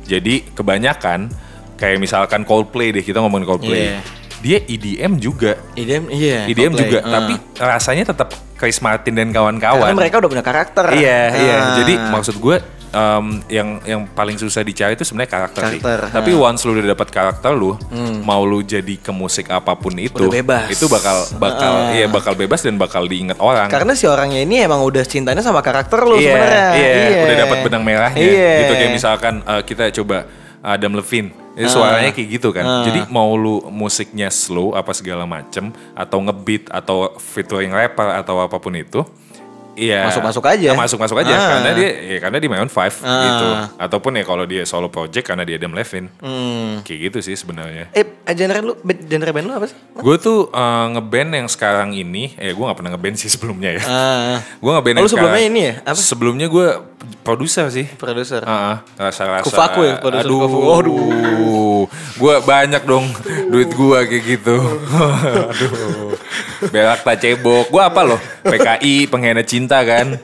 [0.04, 1.30] Jadi kebanyakan
[1.76, 3.94] kayak misalkan Coldplay deh kita ngomongin Coldplay.
[3.94, 4.00] Iya.
[4.39, 5.60] Dia EDM juga.
[5.73, 6.84] IDM iya EDM Coldplay.
[6.86, 7.12] juga, Ah.
[7.13, 9.91] tapi rasanya tetap Chris Martin dan karena kawan-kawan.
[9.93, 11.56] mereka udah punya karakter Iya, iya.
[11.58, 11.75] Ah.
[11.78, 12.58] Jadi maksud gue
[12.89, 15.78] em, yang yang paling susah dicari itu sebenarnya karakter, sih.
[15.78, 16.15] Karakter, Hmm.
[16.15, 17.78] Tapi once lu udah dapat karakter lu,
[18.19, 20.67] mau lu jadi ke musik apa pun itu, Udah bebas.
[20.69, 21.93] itu bakal bakal Ah.
[21.93, 23.67] iya bakal bebas dan bakal diingat orang.
[23.67, 26.67] Karena si orangnya ini emang udah cintanya sama karakter lu Iya, sebenarnya.
[26.73, 28.17] iya, udah dapat benang merahnya.
[28.17, 28.52] Iya.
[28.60, 30.17] Gitu kayak misalkan uh, kita coba
[30.60, 31.60] Adam Levine, Ah.
[31.60, 32.63] itu suaranya kayak gitu kan.
[32.84, 38.56] Jadi mau lu musiknya slow apa segala macem atau ngebeat atau featuring rapper atau apa
[38.58, 39.04] pun itu,
[39.80, 40.04] Iya.
[40.06, 40.70] Masuk-masuk aja.
[40.74, 41.48] Masuk-masuk aja Ah.
[41.56, 43.24] karena dia ya karena di Maroon 5 Ah.
[43.24, 43.48] gitu.
[43.80, 46.12] Ataupun ya kalau dia solo project karena dia Adam Levine.
[46.20, 46.84] Hmm.
[46.84, 47.88] Kayak gitu sih sebenarnya.
[47.92, 49.78] Eh, genre lu, genre band lu apa sih?
[49.96, 53.82] Gue tuh uh, ngeband yang sekarang ini, eh gue gak pernah ngeband sih sebelumnya ya.
[53.82, 55.74] Ah, Gue ngeband Oh, yang lu sebelumnya sekarang- ini ya?
[55.86, 55.96] Apa?
[55.96, 56.68] Sebelumnya gue
[57.22, 57.88] produser sih.
[57.96, 58.44] produser.
[58.44, 59.46] Ah, rasa-rasa.
[59.46, 60.60] Kufaku ya, produser Aduh, Kufaku.
[60.74, 61.82] Aduh,
[62.18, 63.06] gue banyak dong
[63.48, 64.56] duit gue kayak gitu.
[65.50, 66.15] Aduh,
[66.67, 67.72] belak tak cebok.
[67.72, 68.19] Gue apa loh?
[68.43, 70.19] PKI pengkhianat cinta kan.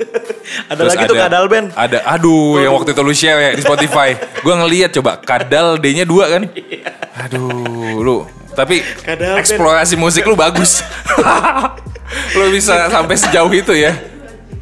[0.68, 1.68] Ada lagi tuh Kadal Band.
[1.74, 4.20] Ada, aduh, yang waktu itu lu share ya di Spotify.
[4.44, 6.44] Gue ngeliat coba Kadal D-nya dua kan.
[7.26, 8.18] Aduh, lu.
[8.52, 9.42] Tapi Kadal Band.
[9.42, 10.84] eksplorasi musik lu bagus.
[12.38, 13.96] lu bisa sampai sejauh itu ya.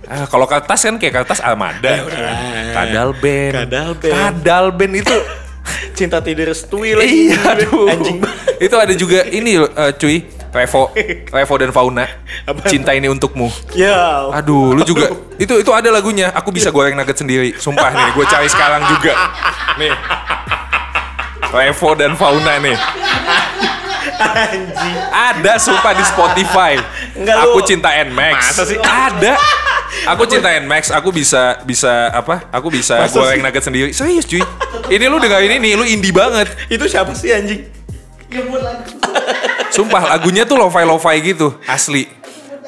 [0.04, 2.06] Ah, kalau kertas kan kayak kertas armada.
[2.76, 3.54] Kadal band.
[3.66, 4.14] Kadal Band.
[4.14, 5.18] Kadal band itu.
[5.98, 7.32] Cinta tidak restui lagi.
[7.32, 7.88] iya, aduh.
[7.88, 8.20] Anjing
[8.64, 10.18] itu ada juga ini eh, cuy.
[10.54, 10.94] Revo,
[11.36, 12.06] Revo dan Fauna.
[12.46, 12.70] Apa?
[12.70, 13.50] Cinta ini untukmu.
[13.74, 14.30] Ya.
[14.32, 16.30] Aduh, lu juga itu itu ada lagunya.
[16.32, 17.58] Aku bisa goreng nugget sendiri.
[17.58, 19.18] Sumpah nih, gue cari sekarang juga.
[19.76, 19.94] Nih.
[21.50, 22.78] Revo dan Fauna nih.
[24.13, 24.96] Anjing.
[25.10, 26.78] Ada sumpah di Spotify.
[27.13, 28.38] Enggak, aku lu- cinta Nmax.
[28.54, 28.78] Masa sih?
[28.78, 29.34] Ada.
[30.06, 30.89] Aku cinta Nmax.
[30.92, 32.46] Aku bisa bisa apa?
[32.50, 33.46] Aku bisa Masa goreng sih?
[33.46, 33.89] nugget sendiri.
[33.89, 34.42] Serius cuy.
[34.88, 36.46] Ini lu dengerin ini, lu indie banget.
[36.68, 37.66] Itu siapa sih anjing?
[39.74, 42.06] Sumpah lagunya tuh lo-fi lo-fi gitu, asli.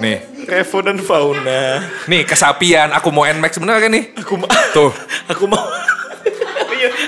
[0.01, 1.85] Nih, Revo dan Fauna.
[2.09, 2.91] nih kesapian.
[2.97, 4.11] Aku mau Nmax bener kan nih?
[4.25, 4.49] Aku mau.
[4.73, 4.91] Tuh.
[5.31, 5.61] Aku mau.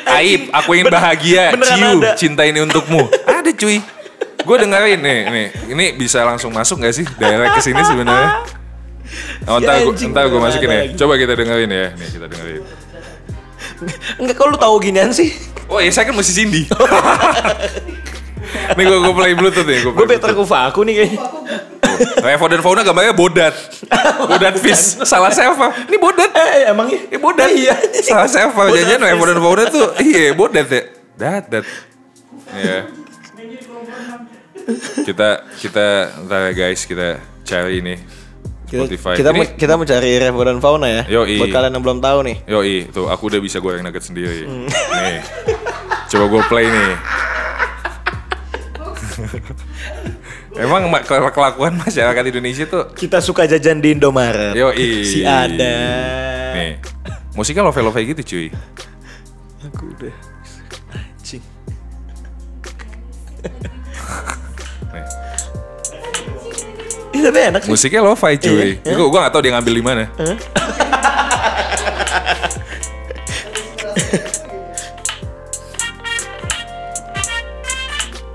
[0.08, 1.54] Aib, aku ingin bahagia.
[1.54, 2.16] Ciu, ada.
[2.18, 3.12] cinta ini untukmu.
[3.28, 3.78] Ada cuy.
[4.42, 5.48] Gue dengerin nih, nih.
[5.76, 8.48] Ini bisa langsung masuk gak sih direct ke sini sebenarnya?
[9.46, 10.82] Oh, Si ntar gue anjing ntar gue masukin ya.
[10.96, 11.88] Coba kita dengerin ya.
[11.94, 12.64] Nih kita dengerin.
[14.18, 15.36] Enggak, kalau lu tahu ginian sih.
[15.68, 16.66] Oh ya saya kan musisi indie.
[18.78, 19.80] nih gue gue play bluetooth nih.
[19.84, 21.20] Gue better Kufaku nih kayaknya.
[21.98, 23.56] Revo dan Fauna gambarnya bodat.
[24.30, 25.02] Bodat fish.
[25.02, 25.90] Salah selfie.
[25.90, 26.30] Ini bodat.
[26.30, 27.02] Eh, emang iya?
[27.10, 27.50] Eh bodat.
[27.50, 27.74] Iya.
[28.06, 29.10] Salah Janjian fish.
[29.10, 30.82] Revo dan Fauna tuh iya bodat ya.
[31.18, 31.66] Dat dat.
[32.54, 32.80] Iya.
[35.08, 35.86] Kita kita
[36.28, 37.96] ntar ya guys kita cari ini
[38.68, 39.16] Kita, Spotify.
[39.16, 41.04] kita, ini, kita mau cari Revo dan Fauna ya.
[41.08, 41.40] Yoi.
[41.40, 42.38] Buat kalian yang belum tahu nih.
[42.52, 44.44] Yoi, tuh aku udah bisa goreng nugget sendiri.
[44.44, 44.68] Hmm.
[44.68, 45.24] Nih.
[46.12, 46.92] Coba gue play nih.
[50.64, 54.54] Emang kelakuan masyarakat Indonesia tuh Kita suka jajan di Indomaret.
[54.54, 55.06] Yoi.
[55.06, 55.78] Si ada.
[56.54, 56.82] Nih.
[57.38, 58.48] Musiknya love-love gitu cuy.
[59.70, 60.16] Aku udah.
[60.94, 61.44] Anjing.
[67.14, 67.70] Ini tapi enak sih.
[67.70, 68.82] Musiknya lo-fi cuy.
[68.82, 68.94] Iya.
[68.94, 70.04] Gue gua gak tau dia ngambil di mana.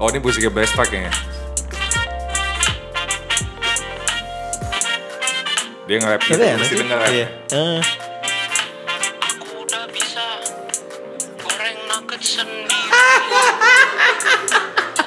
[0.02, 1.14] Oh ini musiknya Best Track kayaknya.
[5.86, 7.10] Dia nge-rap gitu, enak mesti denger rap.
[7.10, 7.26] Iya.
[9.22, 10.26] Aku udah bisa
[11.38, 12.66] goreng nugget sendiri.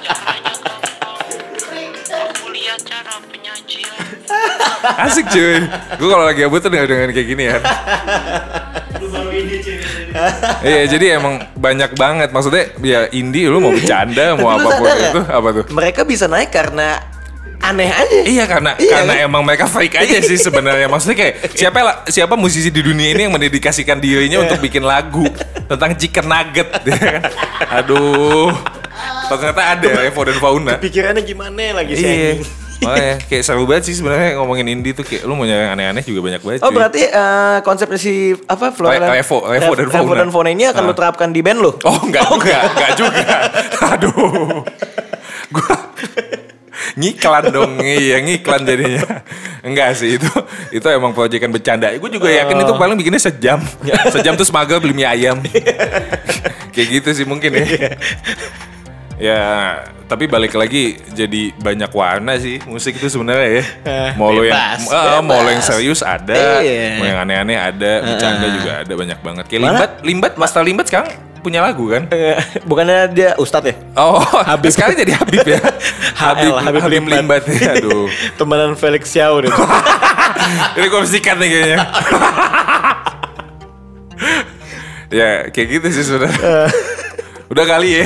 [0.05, 1.19] Caranya gampang.
[2.15, 3.99] Aku lihat cara penyajian.
[5.03, 5.59] Asik cuy.
[5.99, 7.57] Gue kalau lagi abut tuh denger dengan kayak gini ya.
[10.67, 14.95] Iya jadi emang banyak banget maksudnya ya indie lu mau bercanda mau apa pun sadar
[14.97, 15.11] nggak?
[15.11, 15.63] itu apa tuh?
[15.71, 16.99] Mereka bisa naik karena
[17.61, 18.19] aneh aja.
[18.25, 19.25] Iya karena Iya, karena kan?
[19.25, 20.85] emang mereka freak aja sih sebenarnya.
[20.85, 25.25] Maksudnya kayak siapa siapa musisi di dunia ini yang mendedikasikan dirinya untuk bikin lagu
[25.65, 26.69] tentang chicken nugget.
[26.89, 27.21] ya kan?
[27.81, 28.53] Aduh.
[29.25, 30.73] Ternyata ada Revo dan Fauna.
[30.77, 32.39] Pikirannya gimana lagi sih?
[32.85, 32.91] Iya.
[32.91, 36.01] Makanya kayak seru banget sih sebenarnya ngomongin indie tuh kayak lu mau nyari yang aneh-aneh
[36.01, 36.59] juga banyak banget.
[36.59, 36.75] Oh cuy.
[36.75, 38.13] berarti eh, konsepnya si
[38.45, 40.15] apa Flora Re- Revo- Revo dan Fauna.
[40.15, 40.87] dan Fauna ini akan Ah.
[40.87, 41.71] lu terapkan di band lo?
[41.81, 43.25] Oh enggak juga, enggak juga.
[43.91, 44.61] Aduh.
[45.47, 45.75] Gua
[46.95, 49.25] ngiklan dong, iya ngiklan jadinya.
[49.61, 50.29] Enggak sih itu
[50.71, 51.89] itu emang proyekan bercanda.
[51.91, 53.59] Gue juga yakin itu paling bikinnya sejam.
[54.07, 55.41] Sejam terus mager beli mie ayam.
[56.73, 57.65] Kayak gitu sih mungkin ya.
[59.15, 63.63] Ya, tapi balik lagi jadi banyak warna sih musik itu sebenarnya ya.
[63.87, 65.71] Eh, Mau lo yang bebas, eh, mau lo yang bebas.
[65.71, 66.99] serius ada, Iya.
[66.99, 69.43] mau yang aneh-aneh ada, bercanda juga ada banyak banget.
[69.47, 69.71] Kayak Mana?
[69.71, 72.09] Limbat, Limbat, Master Limbat sekarang punya lagu kan?
[72.11, 73.75] Eh, Bukannya dia ustadz ya?
[73.95, 74.19] Oh,
[74.51, 75.61] Habib sekarang jadi Habib ya.
[76.11, 77.43] Habib, HL, Habib, Limbat.
[77.47, 77.79] ya.
[77.79, 78.11] Aduh.
[78.35, 79.51] Temenan Felix Xiao deh.
[80.75, 81.77] Ini gue cut nih kayaknya.
[85.07, 86.31] ya kayak gitu sih sudah.
[87.47, 88.05] Udah kali ya.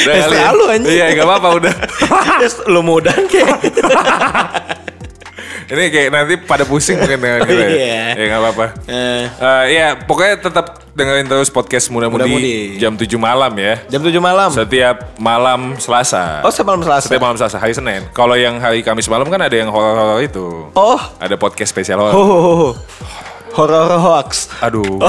[0.00, 0.92] udah Eh, selalu, anjing.
[0.92, 1.74] Iya gak apa-apa udah.
[2.72, 3.58] Lu mudah kayak.
[5.70, 7.68] Ini kayak nanti pada pusing mungkin dengan gitu ya.
[7.70, 8.02] Iya.
[8.18, 8.66] Ya gak apa-apa.
[8.90, 12.58] Eh, Eh, ya pokoknya tetap dengerin terus podcast Muda Mudi Muda-Mudi.
[12.76, 13.78] jam 7 malam ya.
[13.86, 14.50] jam 7 malam.
[14.50, 16.42] Setiap malam Selasa.
[16.42, 17.06] Oh, setiap malam Selasa.
[17.06, 18.02] Setiap malam Selasa, hari Senin.
[18.10, 20.74] Kalau yang hari Kamis malam kan ada yang horor-horor itu.
[20.74, 20.98] Oh.
[21.22, 22.14] Ada podcast spesial horor.
[22.18, 22.70] Oh.
[23.50, 24.46] Horror hoax.
[24.60, 25.00] Aduh.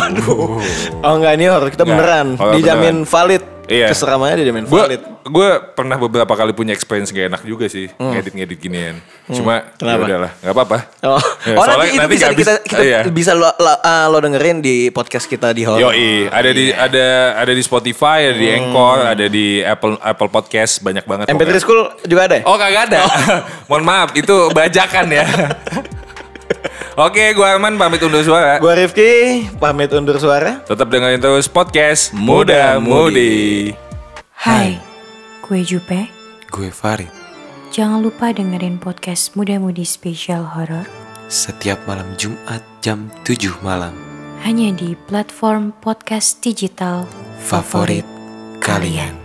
[1.00, 2.28] Oh enggak ini horror kita Enggak, beneran.
[2.36, 3.44] horor Dijamin valid.
[3.64, 3.88] Iya.
[3.88, 5.02] Keseramanya dijamin Gue valid.
[5.24, 9.00] gue pernah beberapa kali punya experience gak enak juga sih ngedit-ngedit ginian.
[9.30, 9.78] Cuma Hmm.
[9.78, 9.96] Kenapa?
[9.96, 10.78] ya udahlah, nggak apa-apa.
[11.00, 13.00] Oh, Ya, oh nanti itu nanti bisa kita, bisa- kita iya.
[13.06, 15.88] bisa lo, lo, ah, lo dengerin di podcast kita di horror.
[15.88, 16.84] Yoi, ada di Iya.
[16.84, 17.06] ada
[17.38, 21.26] ada di Spotify, ada di Anchor, ada di Apple Apple Podcast, banyak banget.
[21.28, 21.62] MP3 pokoknya.
[21.62, 22.44] School juga ada ya?
[22.44, 23.00] Oh kagak ada.
[23.72, 25.24] Mohon maaf, itu bajakan ya.
[26.98, 28.60] Oke, gua Arman pamit undur suara.
[28.60, 30.62] Gua Rifki, pamit undur suara.
[30.64, 33.72] Tetap dengerin terus podcast Muda Mudi.
[34.36, 34.82] Hai,
[35.46, 36.10] gue Jupe.
[36.50, 37.08] Gue Farid.
[37.70, 40.84] Jangan lupa dengerin podcast Muda Mudi Spesial Horror
[41.32, 43.96] Setiap malam Jumat jam 7 malam.
[44.42, 47.06] hanya di platform podcast digital
[47.40, 48.04] Favorit
[48.60, 49.21] kalian.